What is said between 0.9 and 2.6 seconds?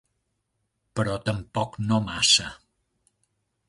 Però tampoc no massa.